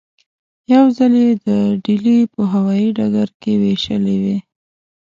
[0.73, 1.47] یو ځل یې د
[1.85, 4.37] ډیلي په هوايي ډګر کې وېشلې وې.